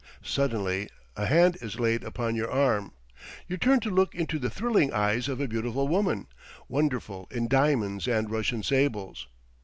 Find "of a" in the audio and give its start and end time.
5.29-5.47